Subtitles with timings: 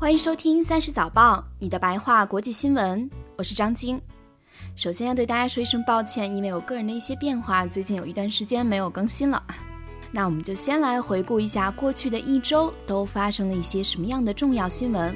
[0.00, 4.00] 欢迎收听三十早报，你的白话国际新闻，我是张晶。
[4.74, 9.44] 首先要对大家说一声抱歉，因为我个人的一些变化，最近有一段时间没有更新了。
[10.10, 15.14] 那我们就先来回顾一下过去的一周都发生了一些什么样的重要新闻。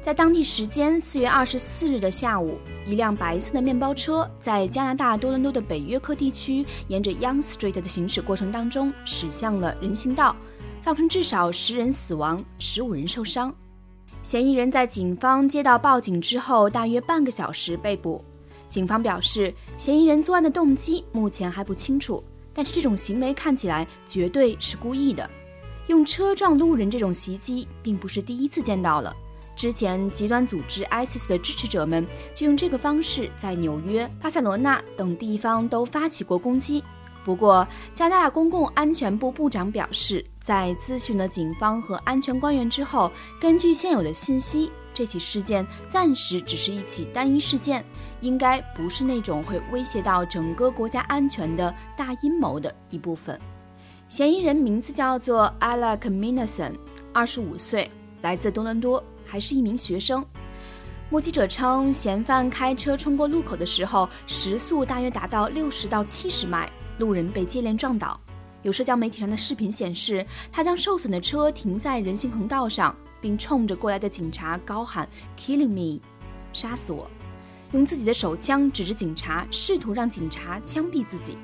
[0.00, 10.34] 在当地时间四月二十四日的下午，一辆白色的面包车在加拿大多伦多的北约克地区，沿着 Young Street 的行驶过程当中驶向了人行道，
[10.88, 13.54] 造成至少十人死亡，十五人受伤。
[14.22, 18.24] 嫌疑人在警方接到报警之后，大约半个小时被捕。
[18.70, 22.24] 警方表示，嫌疑人作案的动机目前还不清楚，
[22.54, 25.28] 但是这种行为看起来绝对是故意的。
[25.88, 29.14] 用车撞路人这种袭击并不是第一次见到了，
[29.54, 36.82] 之前极端组织 ISIS 的支持者们就用这个方式在纽约、巴塞罗那等地方都发起过攻击。
[37.28, 47.84] 不过，加拿大公共安全部部长表示，在咨询了警方和安全官员之后，根据现有的信息，这起事件暂时只是一起单一事件，
[48.22, 53.38] 应该不是那种会威胁到整个国家安全的大阴谋的一部分。
[54.08, 56.72] 嫌疑人名字叫做 Alec Minason，
[57.12, 57.90] 二十五岁，
[58.22, 60.24] 来自多伦多，还是一名学生。
[61.10, 66.72] 目击者称，嫌犯开车冲过路口的时候，时速大约达到六十到七十迈。
[66.98, 68.20] 路人被接连撞倒，
[68.62, 76.00] 有社交媒体上的视频显示，他将受损的车停在人行横道上，并冲着过来的警察高喊 “Killing me”，
[76.52, 77.08] 杀死我，
[77.72, 81.38] 用自己的手枪指着警察，试图让警察枪毙自己。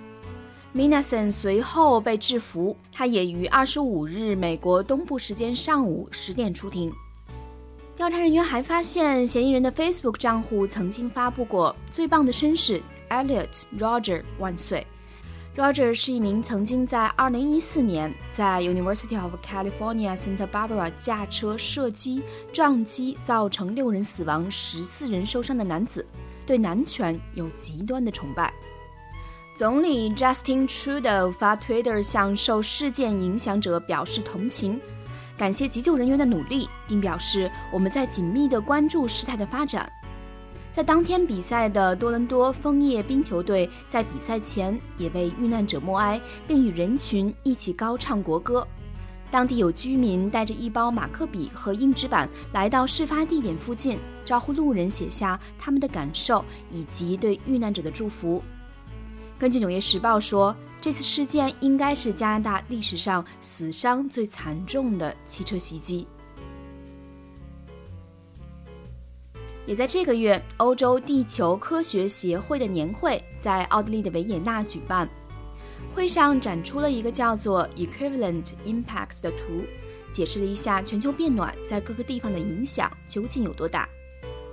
[0.74, 6.92] Minason 随后被制服，他也于二十五日美国东部时间上午十点出庭。
[7.94, 14.84] 调查人员还发现，嫌疑人的 Facebook 账户曾经发布过“最棒的绅士 Elliot Roger 万岁”。
[15.56, 22.20] Roger 是一名曾经在2014年在 University of California Santa Barbara 驾车射击
[22.52, 26.04] 撞击，造成六人死亡、十四人受伤的男子，
[26.44, 28.52] 对男权有极端的崇拜。
[29.54, 34.80] 总理 Justin Trudeau 发 Twitter 向受事件影响者表示同情，
[35.38, 39.88] 感谢急救人员的努力，并表示我们在紧密地关注事态的发展。
[40.74, 48.66] 在当天比赛的多伦多枫叶冰球队在比赛前也为遇难者默哀，并与人群一起高唱国歌。
[49.30, 58.42] 当地有居民带着一包马克笔和硬纸板来到事发地点附近，招呼路人写下他们的感受以及对遇难者的祝福。
[59.38, 66.04] 根据《纽约时报》说，这次事件应该是加拿大历史上死伤最惨重的汽车袭击。
[69.66, 75.08] 也在这个月，欧洲地球科学协会的年会在奥地利的维也纳举办。
[75.94, 79.64] 会上展出了一个叫做 “Equivalent Impacts” 的图，
[80.12, 83.88] 解释了一下全球变暖在各个地方的影响究竟有多大。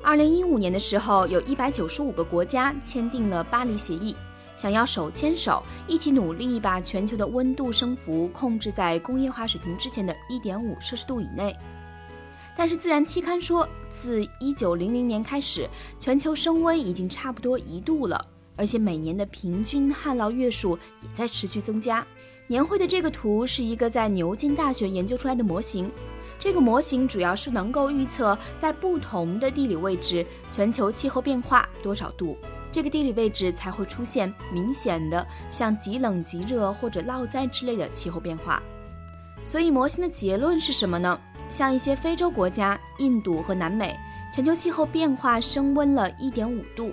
[0.01, 4.15] 二零一五年的时候，有一百九十五个国家签订了巴黎协议，
[4.55, 11.53] 想要手牵手一起努力把全球的温度升幅控制在工业化水平之前的一点五摄氏度以内。
[12.55, 15.69] 但是，《自然》期刊说，自一九零零年开始，
[15.99, 18.25] 全球升温已经差不多一度了，
[18.55, 22.05] 而且每年的平均旱涝月数也在持续增加。
[22.47, 25.89] 年会的这个图是一个在牛津大学研究出来的模型，
[26.37, 32.37] 这个模型主要是能够预测在不同的地理位置全球气候变化多少度，
[32.69, 38.61] 这个地理位置才会出现明显的像极冷极热或者涝灾之类的气候变化。
[39.45, 41.19] 所以，模型的结论是什么呢？
[41.51, 43.95] 像一些非洲国家、印度和南美，
[44.33, 46.91] 全球气候变化升温了一点五度。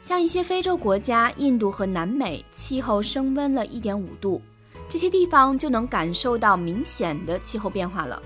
[0.00, 4.40] 像一些非洲国家、印度和南美，气候升温了一点五度，
[4.88, 8.20] 这些地方就能感受到明显的气候变化了。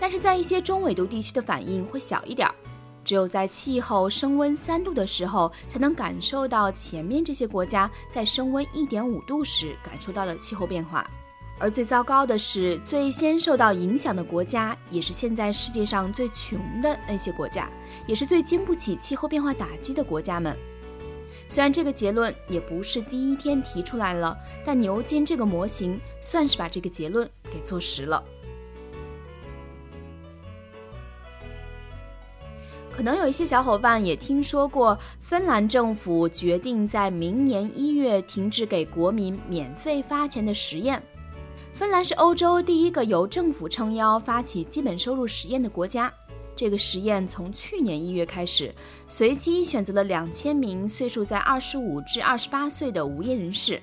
[0.00, 2.50] 但是在一些中纬度地区的反应会小一点，
[3.04, 11.06] 只有在气候升温三度的时候，才能感受到前面这些国家在升温一点五度时感受到的气候变化。
[11.58, 17.70] 而最糟糕的是，最先受到影响的国家，也是现在世界上最穷的那些国家，
[18.06, 20.54] 也是最经不起气候变化打击的国家们。
[21.48, 24.36] 虽然这个结论也不是第一天提出来了，
[24.66, 28.22] 但牛津这个模型算是把这个结论给做实了。
[32.94, 41.02] 可能有一些小伙伴也听说过，芬兰政府决定在明年一月停止给国民免费发钱的实验。
[41.76, 46.10] 芬兰是欧洲第一个由政府撑腰发起基本收入实验的国家。
[46.56, 48.74] 这个实验从去年一月开始，
[49.08, 53.78] 随机选择了两千名岁数在二十五至二十八岁的无业人士，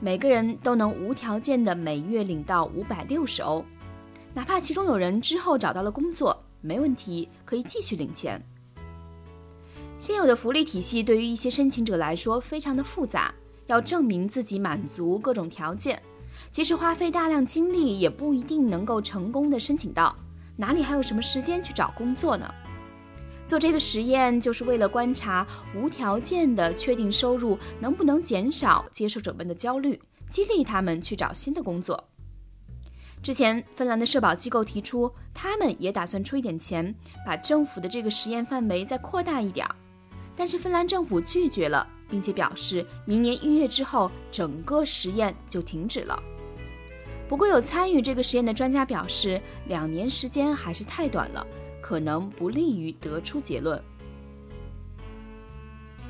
[0.00, 3.64] 每个人都能无条件的每月领到五百六十欧，
[4.34, 8.44] 哪怕其中有人之后找到了工作，没问题，可以继续领钱。
[10.00, 13.32] 现有的福利体系对于一些申请者来说非常的复杂，
[13.68, 16.02] 要证明自己满足各种条件，
[16.50, 20.14] 即使花费大量精力，也不一定能够成功的申请到。
[20.56, 22.52] 哪里还有什么时间去找工作呢？
[23.46, 29.98] 做这个实验就是为了观察无条件的确定收入能不能减少接受者们的焦虑，
[30.28, 32.08] 激励他们去找新的工作。
[33.22, 39.74] 之前，芬兰的社保机构提出，他们也打算出一点钱，把政府的这个实验范围再扩大一点儿。
[40.36, 46.22] 但是芬兰政府拒绝了，并且表示明年一月之后整个实验就停止了。
[47.28, 51.46] 不过有参与这个实验的专家表示，两年时间还是太短了，
[51.80, 53.80] 可能不利于得出结论。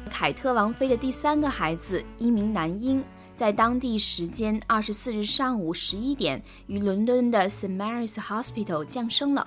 [0.09, 3.03] 凯特王妃的第三个孩子，一名男婴，
[3.37, 9.47] 在当地时间二十四日上午十一点于伦敦的 St Mary's Hospital 降生了。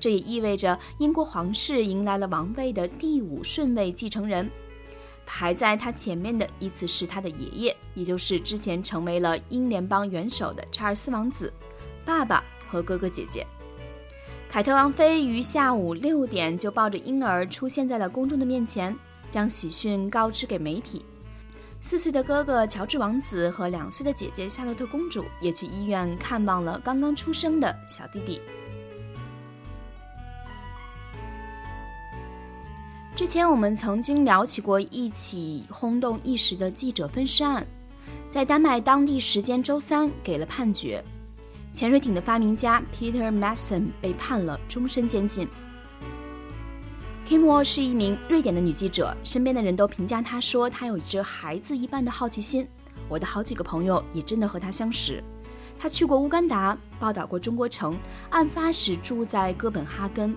[0.00, 4.50] 这也意味着英国皇室迎来了王位的第五顺位继承人，
[5.24, 11.52] 排在他前面的依次是他的爷爷，也就是之前成为了英联邦元首的查尔斯王子，
[12.04, 13.46] 爸爸和哥哥姐姐。
[14.50, 18.94] 凯特王妃于下午六点就抱着婴儿出现在了公众的面前，
[19.30, 21.04] 将喜讯告知给媒体。
[21.80, 28.40] 四岁的哥哥乔治王子和两岁的姐姐夏洛特公主也去医院看望了刚刚出生的小弟弟。
[33.22, 37.64] 之前我们曾经聊起过一起轰动一时的记者分尸案，
[38.32, 41.02] 在丹麦当地时间周三给了判决，
[41.72, 45.46] 潜水艇的发明家 Peter m a s s o n 被判了终身监禁。
[47.24, 52.66] Kim Wall 是一名瑞典的女记者，身边的人都评价她说她有着孩子一般的好奇心。
[53.08, 55.22] 我的好几个朋友也真的和她相识。
[55.78, 57.96] 她去过乌干达，报道过中国城，
[58.30, 60.36] 案发时住在哥本哈根。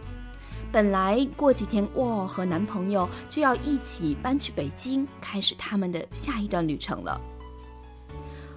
[0.76, 7.18] 本来过几天，沃和男朋友就要一起搬去北京，开始他们的下一段旅程了。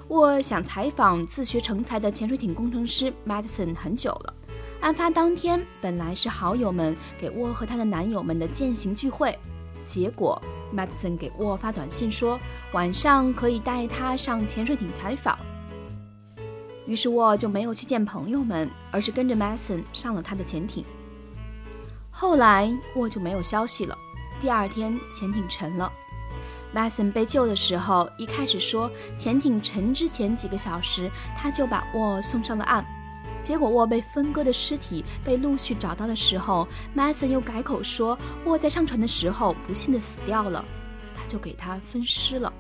[0.09, 4.35] 沃想采访自学成才的潜水艇工程师 Madison 很久了。
[4.81, 9.39] 案发当天，本来是好友们给沃和她的男友们的践行聚会，
[9.87, 10.43] 结果
[10.75, 12.37] Madison 给沃发短信说
[12.73, 15.39] 晚上可以带他上潜水艇采访。
[16.85, 20.85] 于是沃就没有去见朋友们，而是跟着 Madison 上了他的潜艇。
[22.21, 23.97] 后来沃就没有消息了。
[24.41, 25.93] 第二天，潜艇沉了。
[26.75, 32.85] Mason 被救的时候，一开始说潜艇沉之前几个小时，他就把沃送上了岸。
[33.41, 40.65] 结果沃被分割的尸体被陆续找到的时候，Mason 又改口说沃在上船的时候不幸的死掉了，
[41.15, 42.53] 他就给他分尸了。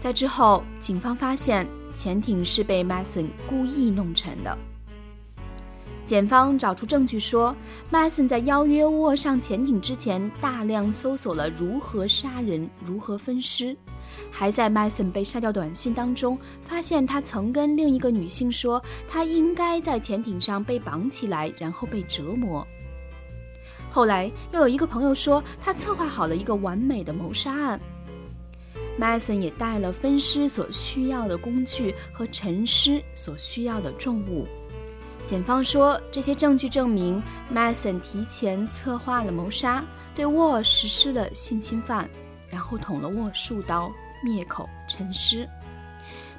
[0.00, 1.64] 在之后，警方发现
[1.94, 4.58] 潜艇是被 Mason 故意弄沉的。
[6.06, 7.54] 检方找出证据说
[7.90, 13.76] ，Mason 在邀约沃上潜艇之前，大量搜索了如何杀人、如何分尸，
[14.30, 22.64] 还在 Mason 被杀掉短信当中发现他曾跟另一个女性说，他应该在潜艇上被绑起来，然后被折磨。
[23.90, 27.80] 后来又有一个朋友说，他策划好了一个完美的谋杀案。
[28.96, 34.46] Mason 也带了分尸所需要的工具和沉尸所需要的重物。
[35.26, 37.20] 检方说，这些证据证明
[37.52, 42.08] ，Mason 提前策划了谋杀，对沃实施了性侵犯，
[42.48, 43.92] 然后捅了沃数刀，
[44.22, 45.46] 灭口沉尸。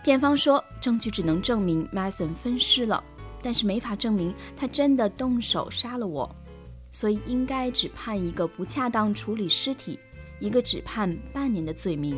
[0.01, 3.03] 辩方说，证据只能证明 Mason 分尸了，
[3.43, 6.33] 但是没法证明他真的动手杀了我，
[6.89, 9.99] 所以应该只判一个不恰当处理尸体，
[10.39, 12.17] 一个只判半年的罪名。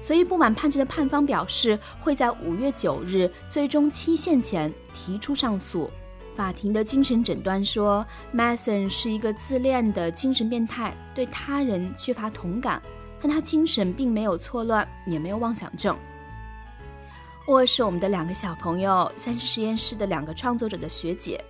[0.00, 5.90] 所以，不满判决的判方表示，会在五月九日最终期限前提出上诉。
[6.34, 12.80] 法庭的精神诊断说，Mason 是一个自恋的精神变态，对他人缺乏同感，
[13.20, 15.94] 但他精神并没有错乱，也没有妄想症。
[17.46, 21.44] 沃是我们的两个小朋友，三十实验室的两个创作者的学姐，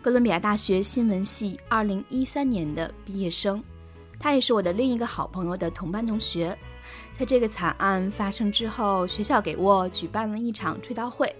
[0.00, 3.62] 哥伦比亚大学新闻系二零一三年的毕业生，
[4.18, 6.56] 她也是我的另一个好朋友的同班同学。
[7.18, 11.34] 在这个惨案发生之后，学校给沃举办了一场追悼会，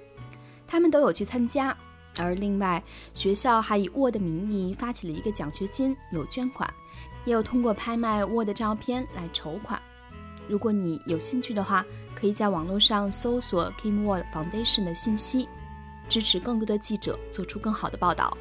[0.67, 1.77] 他们都有去参加。
[2.19, 2.83] 而另外，
[3.15, 6.73] 学校还以沃的名义发起了一个奖学金，有捐款，
[7.25, 9.81] 也有通过拍卖沃的照片来筹款。
[10.47, 15.49] 如果你有兴趣的话，可以在网络上搜索 Kim Wall Foundation 的信息，
[16.09, 18.37] 支持更多的记者做出更好的报道。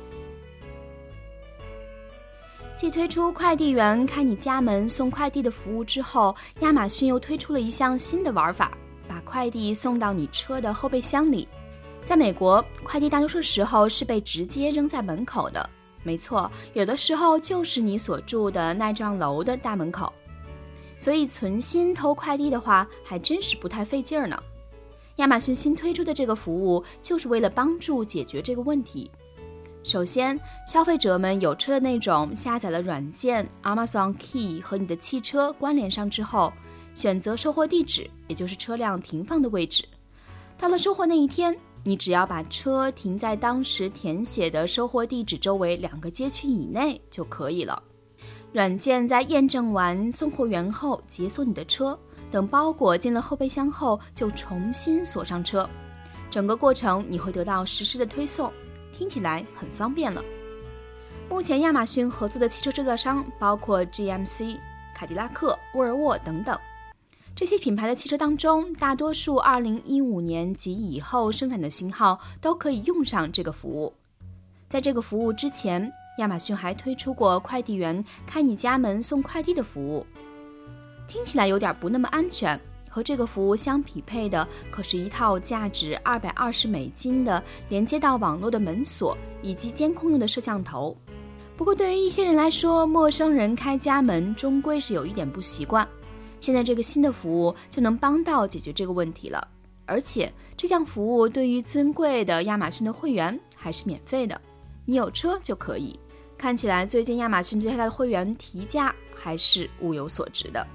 [2.81, 8.75] 继推出快递员开你家门送快递的服务之后，亚马逊又推出了一项新的玩法，
[9.07, 11.47] 把快递送到你车的后备箱里。
[12.03, 15.69] 在美国，快递大多数时候是被直接扔在门口的。
[16.01, 20.11] 没错，有的时候就是你所住的那幢楼的大门口。
[20.97, 24.35] 所以存心偷快递的话，还真是不太费劲儿呢。
[25.17, 29.11] 亚马逊新推出的这个服务，就是为了帮助解决这个问题。
[29.83, 36.53] 首先，消费者们有车的那种，下载了软件 Amazon Key 和你的汽车关联上之后，
[36.93, 39.83] 选择收货地址，也就是车辆停放的位置。
[40.55, 47.81] 到了收货那一天，你只要把车停在当时填写的收货地址周围两个街区以内就可以了。
[48.53, 51.97] 软件在验证完送货员后，解锁你的车，
[52.29, 55.67] 等包裹进了后备箱后，就重新锁上车。
[56.29, 58.53] 整个过程你会得到实时的推送。
[58.91, 60.23] 听起来很方便了。
[61.29, 64.57] 目前亚马逊合作的汽车制造商包括 GMC、
[64.93, 66.57] 凯迪拉克、沃尔沃等等。
[67.33, 73.93] 这些品牌的汽车当中，大多数2015年及以后生产的型号都可以用上这个服务。
[74.67, 80.05] 在这个服务之前，亚马逊还推出过快递员开你家门送快递的服务。
[81.07, 82.59] 听起来有点不那么安全。
[82.91, 90.95] 和这个服务相匹配的，可是一套价值二百二十美金的连接到网络的门锁以及监控用的摄像头。
[91.55, 95.87] 不过，对于一些人来说，陌生人开家门终归是有一点不习惯。
[96.41, 99.47] 现在这个新的服务就能帮到解决这个问题了。
[99.85, 104.39] 而且，这项服务对于尊贵的亚马逊的会员还是免费的，
[104.85, 105.99] 你有车就可以。
[106.37, 110.65] 看起来，最近亚马逊对它的会员提价还是物有所值的。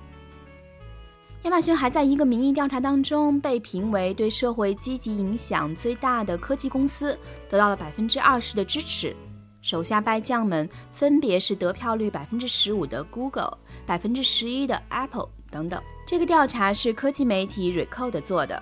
[1.46, 7.16] 亚马逊还在一个民意调查当中被评为对社会积极影响最大的科技公司，
[7.48, 9.14] 得到了百分之二十的支持。
[9.62, 15.80] 手下败将们分别是得票率百分之十五的 Google、百分之十一的 Apple 等等。
[16.04, 18.60] 这个调查是科技媒体 Recode 做的，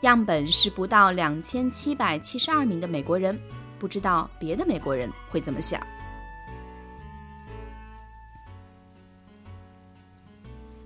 [0.00, 3.38] 样本是不到两千七百七十二名的美国人，
[3.78, 5.80] 不知道别的美国人会怎么想。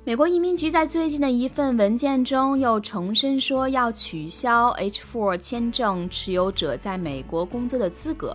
[0.08, 8.34] 美国移民局在最近的一份文件中又重申说，要取消 H4 签证持有者在美国工作的资格。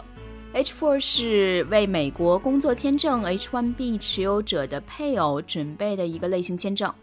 [0.54, 6.94] H4 是为美国工作签证 H1B 持有者的配偶准备的一个类型签证。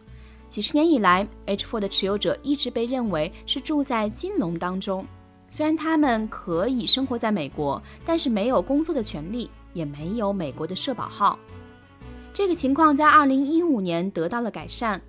[0.48, 5.04] 几十年以来，H4 的持有者一直被认为是住在金龙当中，
[5.48, 11.36] 虽然他们可以生活在美国，但是没有工作的权利，也没有美国的社保号。
[12.32, 15.00] 这个情况在二零一五年得到了改善。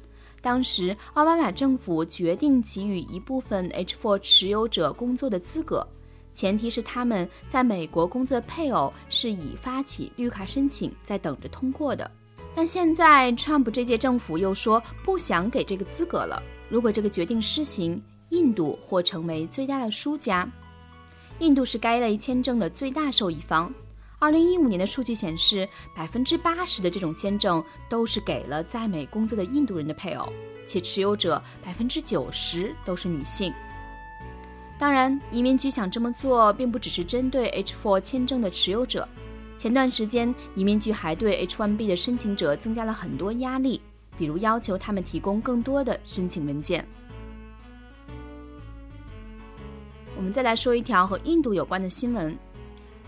[0.42, 5.88] 当时，奥巴马政府决定给予一部分 H4 持有者工作的资格，
[6.34, 12.10] 前提是他们在美国工作的配偶是已发起绿卡申请，在等着通过的。
[12.56, 16.42] 但现在，川普这届政府又说不想给这个资格了。
[16.70, 20.50] 如果这个决定施行，印度或成为最大的输家。
[21.38, 23.72] 印度是该类签证的最大受益方。
[24.22, 30.32] 二零一五年的数据显示，百分之八十的这种签证都是给了在美工作的印度人的配偶，
[30.64, 33.52] 且持有者百分之九十都是女性。
[34.78, 39.10] 当然，移民局想这么做，并不只是针对 H4 签证的持有者。
[39.58, 43.82] 前段时间，移民局还对 H1B 的申请者增加了很多压力，
[44.20, 46.88] 比如要求他们提供更多的申请文件。
[50.16, 52.38] 我们再来说一条和印度有关的新闻。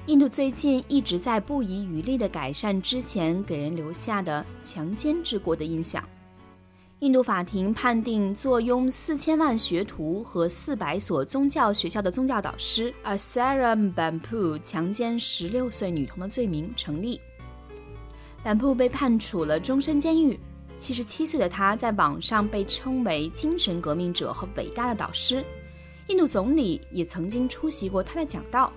[0.06, 6.04] 印度最近一直在不遗余力地改善之前给人留下的强奸之国的印象。
[7.00, 17.22] 印度法庭判定坐拥四千万学徒和四百所宗教学校的宗教导师 Asara Bampu 强奸十六岁女童的罪名成立。
[18.44, 20.38] Bampu 被判处了终身监狱。
[20.78, 25.46] 七十七岁的他在网上被称为精神革命者和伟大的导师。
[26.08, 28.70] 印度总理也曾经出席过他的讲道。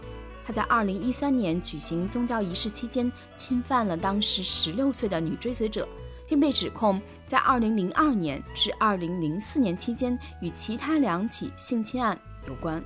[0.47, 5.88] 他在二零一三年举行宗教仪式期间侵犯了当时十六岁的女追随者，
[6.29, 12.81] 并被指控在二零零二年至二零零四年期间与其他两起性侵案有关。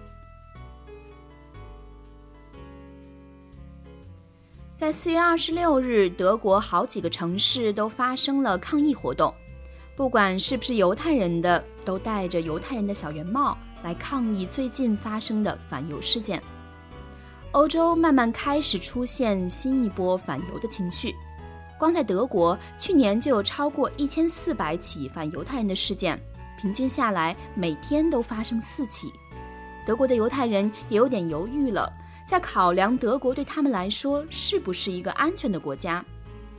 [4.78, 9.34] 在四月二十六日，德国好几个城市都发生了抗议活动，
[9.94, 16.42] 不管是不是犹太人的，都戴着犹太人的小圆帽来抗议最近发生的反犹事件。
[17.52, 21.16] 欧洲慢慢开始出现新一波反犹的情绪，
[21.76, 26.16] 光在德国，去年就有超过一千四百起反犹太人的事件，
[26.60, 29.12] 平均下来每天都发生四起。
[29.84, 31.92] 德国的犹太人也有点犹豫了，
[32.24, 36.04] 在考量德国对他们来说是不是一个安全的国家，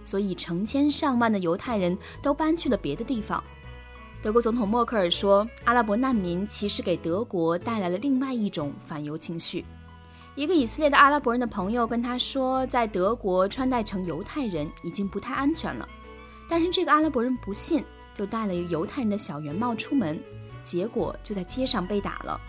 [0.03, 3.41] 所以成千上万的犹太人都搬去了别的地方。
[4.21, 9.63] 德国总统默克尔说：“阿拉伯难民其实给德国带来了另外一种反犹情绪。”
[10.35, 15.88] 一个以色列的阿拉伯人的朋友跟他说，在德国穿戴成犹太人已经不太安全了。
[16.50, 17.83] 但是这个阿拉伯人不信，
[18.15, 20.17] 就戴了犹太人的小圆帽出门，
[20.63, 22.39] 结果就在街上被打了。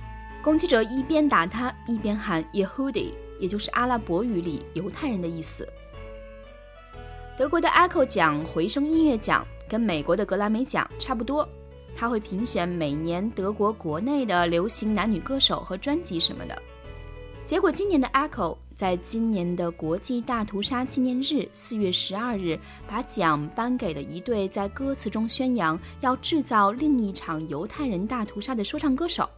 [0.44, 5.68] 攻击者一边打他，一边喊 “Yehudi”，也就是阿拉伯语里犹太人的意思。
[7.36, 11.48] 德国的 Echo 奖回声音乐奖跟美国的格莱美奖差不多，
[11.96, 16.62] 他会评选每年德国国内的流行男女歌手和专辑什么的。
[17.52, 29.28] 结果，今年的 Echo 在今年的国际大屠杀纪念日四月十二日，把奖颁给了一对在歌词中宣扬要制造另一场犹太人大屠杀的说唱歌手。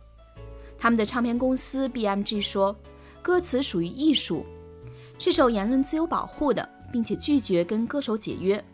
[0.78, 2.76] 他们的唱片公司 BMG 说，
[3.20, 4.46] 歌词属于艺术，
[5.18, 8.64] 是受言论自由保护的，并且拒绝跟歌手解约。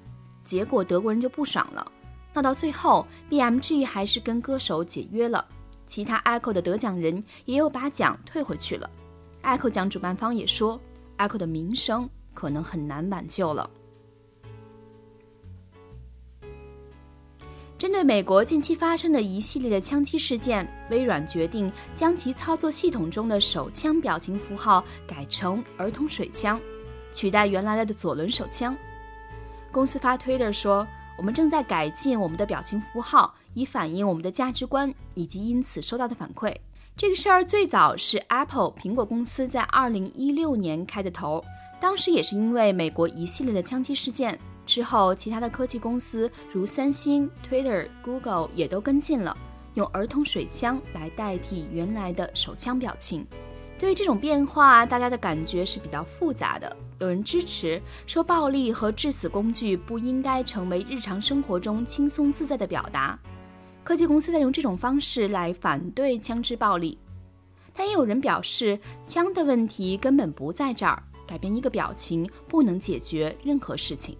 [0.44, 1.90] 结果，德国人就不爽了，
[2.34, 5.42] 闹到最后，BMG 还是跟歌手解约了。
[5.86, 8.90] 其他 Echo 的得奖人也有把奖退回去了。
[9.42, 10.80] Echo 奖主办方也说
[11.18, 13.68] ，Echo 的名声可能很难挽救了。
[17.78, 26.60] 针对美国近期发生的一系列的枪击事件，微软决定将其操作系统中的手枪表情符号改成儿童水枪，
[27.10, 28.76] 取代原来的左轮手枪。
[29.72, 36.54] 公司发推特说：“我们正在改进我们的表情符号，以反映我们的价值观以及因此收到的反馈。”
[37.00, 41.42] 这个事儿最早是 Apple 苹果公司在二零一六年开的头，
[41.80, 44.38] 当时也是因为美国一系列的枪击事件。
[44.66, 49.34] 之后，其他的科技公司如三星、Twitter、Google 也都跟进了，
[49.72, 53.26] 用儿童水枪来代替原来的手枪表情。
[53.78, 56.76] 对于这种变化，大家的感觉是比较复杂的。
[56.98, 63.18] 有人支持，说暴力和致死工具不应该成为日常生活中轻松自在的表达。
[63.82, 66.96] 科技公司在用这种方式来反对枪支暴力，
[67.74, 74.16] 但也有人表示，枪的问题根本不在这儿，改变一个表情不能解决任何事情。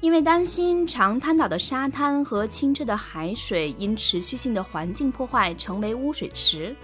[0.00, 6.74] 因为担心长滩岛的沙滩和清澈的海水因持续性的环境破坏成为污水池，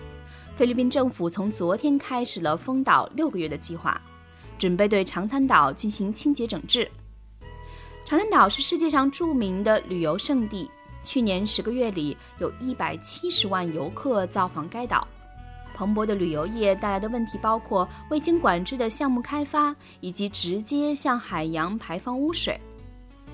[0.54, 3.98] 菲律宾政府从昨天开始了封岛六个月的计划，
[4.58, 6.90] 准备对长滩岛进行清洁整治。
[8.06, 10.70] 长滩岛是世界上著名的旅游胜地。
[11.02, 15.04] 去年十个月里，有一百七十万游客造访该岛。
[15.74, 22.56] 蓬勃的旅游业带来的问题包括未经管制的项目开发，以及直接向海洋排放污水。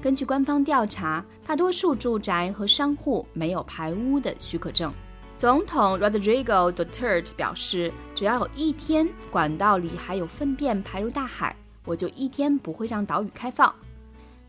[0.01, 4.91] 根据官方调查，大多数住宅和商户没有排污的许可证。
[5.37, 11.55] 总统 Rodrigo Duterte 表示：“只要有一天管道里还有粪便排入大海，
[11.85, 13.71] 我就一天不会让岛屿开放。”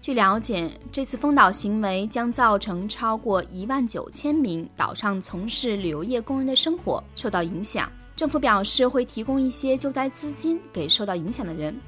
[0.04, 7.90] 据了解，这次封岛行为将造成超过一万九千名岛上从事旅游业工人的生活受到影响。
[8.14, 11.80] 政府表示会提供一些救灾资金给受到影响的人，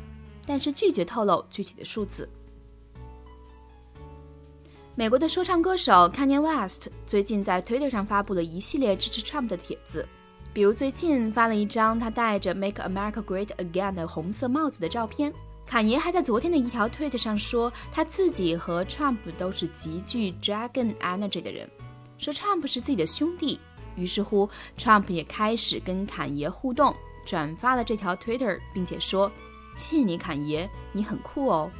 [0.45, 2.29] 但是拒绝透露具体的数字。
[4.95, 10.07] 美国的说唱歌手 Kanye West 最近在 Twitter 上发布了一系列支持 Trump 的帖子，
[10.53, 15.33] 比如最近发了一张他戴着 “Make America Great Again” 的红色帽子的照片。
[15.65, 21.67] 坎爷还在昨天的一条推特上说，他自己和 Trump 都是极具 Dragon Energy 的人，
[22.17, 23.59] 说 Trump 是自己的兄弟。
[23.95, 29.31] 于是乎，Trump 也开始跟坎爷互动，转发了这条 Twitter，并且说
[29.75, 31.71] ：“谢谢你，坎爷，你很酷哦。”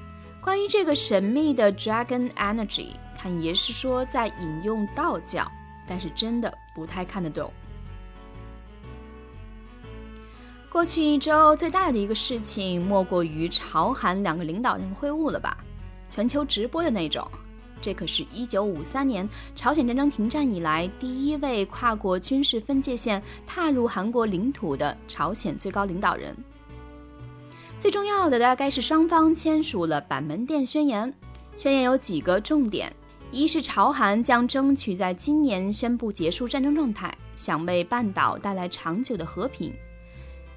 [0.42, 5.50] 关于这个神秘的 Dragon Energy，坎爷是说在引用道教，
[5.88, 7.52] 但是真的不太看得懂。
[10.76, 15.58] 过去一周最大的一个事情，莫过于朝韩两个领导人会晤了吧？
[16.10, 17.26] 全球直播的那种。
[17.82, 26.36] 这可是一九五三年朝鲜战争停战以来第一位跨过军事分界线踏入韩国领土的朝鲜最高领导人。
[27.80, 31.14] 最重要的大概是双方签署了板门店宣言。
[31.56, 32.94] 宣言有几个重点：
[33.32, 39.74] 一是朝韩将争取在今年宣布结束战争状态，想为半岛带来长久的和平。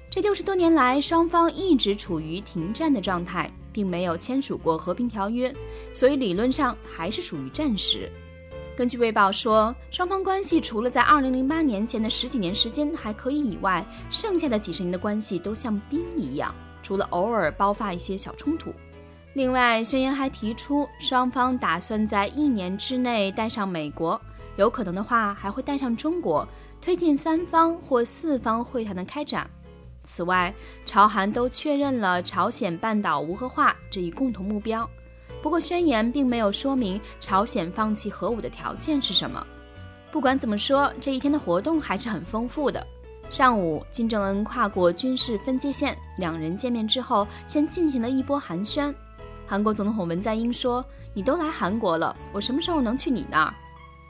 [0.09, 5.53] 这六十多年来，双方一直处于停战的状态，并没有签署过和平条约，
[5.93, 8.11] 所以理论上还是属于战时。
[8.75, 18.73] 根据《卫报》说，双方关系除了在2008年前的十几年时间还可以以外，剩下的几十年的关系都像冰一样，除了偶尔爆发一些小冲突。
[19.33, 24.19] 另外，宣言还提出，双方打算在一年之内带上美国，
[24.55, 26.47] 有可能的话还会带上中国，
[26.81, 29.47] 推进三方或四方会谈的开展。
[30.09, 30.51] 此外，
[30.87, 34.89] 朝韩都确认了朝鲜半岛无核化这一共同目标。
[35.39, 39.45] 不过宣言并没有说明朝鲜放弃核武的条件是什么。
[40.11, 42.85] 不管怎么说，这一天的活动还是很丰富的。
[43.29, 48.91] 上午，金正恩跨过军事分界线，两人见面之后，先进行了一波寒暄。
[49.45, 53.53] 韩国总统文在寅说：“你都来韩国了，我什么时候能去你那儿？”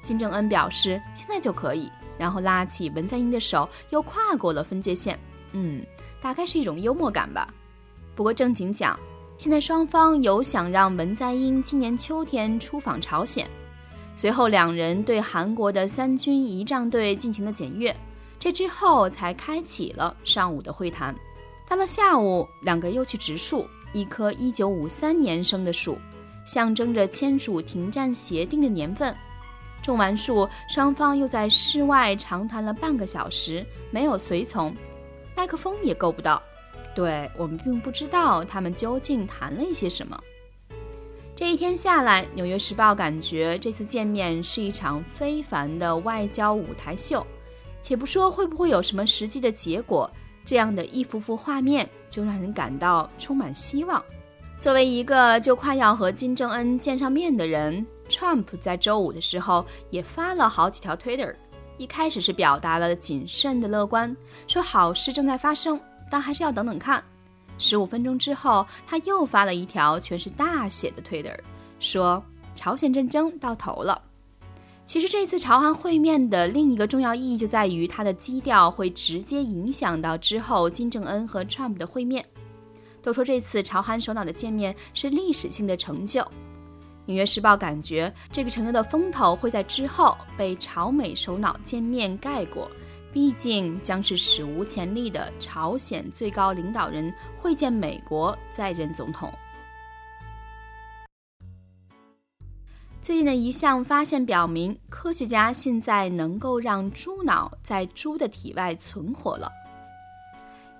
[0.01, 5.19] 金正恩表示：“现在就可以。”然后拉起文在寅的手，又跨过了分界线。
[5.53, 5.85] 嗯，
[6.21, 7.53] 大概是一种幽默感吧。
[8.15, 8.99] 不过正经讲，
[9.37, 13.49] 现在双方有想让文在寅今年秋天出访朝鲜。
[14.15, 17.95] 随后两人对韩国的三军仪仗队进行了检阅，
[18.37, 21.15] 这之后才开启了上午的会谈。
[21.67, 25.97] 到了下午，两个人又去植树，一棵1953年生的树，
[26.45, 29.15] 象征着签署停战协定的年份。
[29.81, 34.75] 种完树，双方又在室外长谈了半个小时，没有随从，
[35.39, 36.43] 麦克风也够不到。
[36.93, 40.21] 对我们并不知道他们究竟谈了一些什么。
[41.33, 47.25] 这一天下来，《纽约时报》感觉这次见面是一场非凡的外交舞台秀。
[47.81, 50.11] 且不说会不会有什么实际的结果，
[50.43, 54.03] 这样的一幅幅画面就让人感到充满希望。
[54.59, 57.87] 作为一个就快要和金正恩见上面的人。
[58.09, 61.33] Trump 在周五的时候也发了好几条 Twitter，
[61.79, 64.15] 一开始是表达了谨慎的乐观，
[64.47, 65.79] 说好事正在发生，
[66.11, 67.01] 但还是要等等看。
[67.57, 71.37] 十五分钟之后，他又发了一条全是大写的 Twitter，
[71.79, 72.21] 说
[72.53, 74.01] 朝鲜战争到头了。
[74.85, 82.25] 其实这次朝韩会面的另一个重要意义就在于它的基调会直接影响到之后金正恩和 Trump 的会面。
[83.01, 86.29] 都说这次朝韩首脑的见面是历史性的成就。
[87.09, 92.69] 纽约时报感觉这个承诺的风头会在之后被朝美首脑见面盖过，
[93.11, 99.33] 毕竟将是史无前例的朝鲜最高领导人会见美国在任总统。
[103.01, 109.51] 最近的一项发现表明，科学家现在能够让猪脑在猪的体外存活了。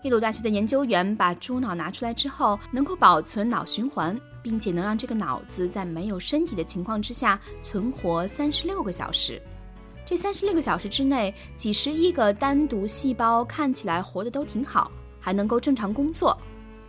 [0.03, 4.15] 耶鲁大学的研究员把猪脑拿出来之后，能够保存脑循环。
[4.41, 9.41] 并且能让这个脑子在没有身体的情况之下存活三十六个小时。
[10.05, 16.35] 这三十六个小时之内，几十亿个单独细胞看起来活得都挺好，还能够正常工作。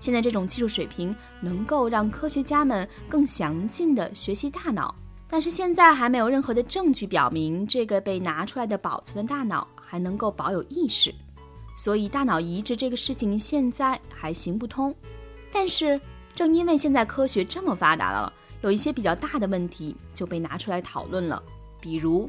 [0.00, 4.94] 现在这种技术水平能够让科学家们更详尽地学习大脑，
[5.28, 11.14] 但是现在还没有任何的证据表明这个被拿出来的保存的大脑还能够保有意识。
[11.76, 14.94] 所以大脑移植这个事情现在还行不通。
[15.52, 16.00] 但是。
[16.34, 21.42] 正因为现在科学这么发达了，有一些比较大的问题就被拿出来讨论了。
[21.80, 22.28] 比如，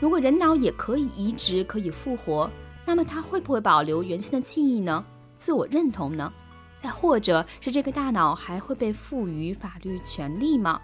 [0.00, 2.50] 如果人脑也可以移植、可以复活，
[2.84, 5.04] 那么它会不会保留原先的记忆呢？
[5.36, 6.32] 自我认同呢？
[6.80, 10.80] 再或者是这个大脑还会被赋予法律权利吗？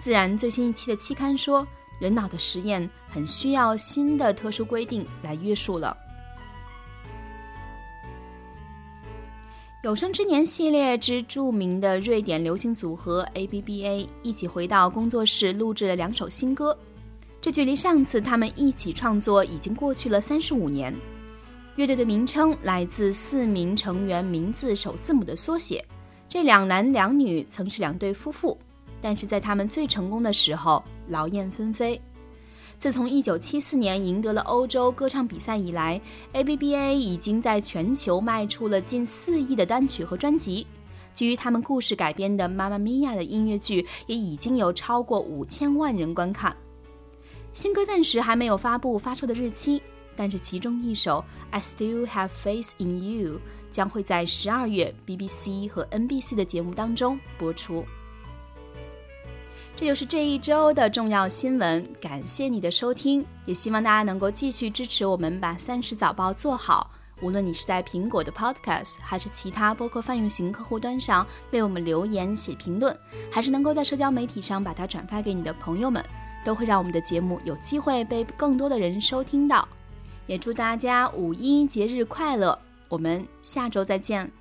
[0.00, 1.66] 自然最新一期的期刊说，
[2.00, 5.96] 人脑的实验很需要新的特殊规定来约束了。
[9.84, 16.74] 有生之年系列之著名的瑞典流行组合 ABBA 一起回到工作室录制了两首新歌，
[17.38, 20.94] 这距离上次他们一起创作已经过去了三十五年。
[21.76, 25.84] 乐队的名称来自四名成员名字首字母的缩写。
[26.30, 28.56] 这两男两女曾是两对夫妇，
[29.02, 32.00] 但是在他们最成功的时候劳燕分飞。
[32.76, 36.00] 自从1974年赢得了欧洲歌唱比赛以来
[36.32, 40.66] ，ABBA 已经在全球卖出了近四亿的单曲和专辑。
[41.14, 46.54] 基于他们故事改编的《妈妈咪呀》的音乐剧也已经有超过五千万人观看。
[47.52, 49.80] 新歌暂时还没有发布发售的日期，
[50.16, 53.34] 但是其中一首《I Still Have Faith in You》
[53.70, 57.84] 将会在十二月 BBC 和 NBC 的节目当中播出。
[59.84, 66.90] 这就是这一周的重要新闻，感谢你的收听，也希望大家能够继续支持我们把三十早报做好。
[67.20, 72.96] 无论你是在苹果的 Podcast，还是其他播客泛用型客户端上为我们留言写评论，
[73.30, 76.02] 还是能够在社交媒体上把它转发给你的朋友们，
[76.46, 79.68] 都会让我们的节目有机会被更多的人收听到。
[80.26, 84.32] 也祝大家五一节日快乐，我们下周再见。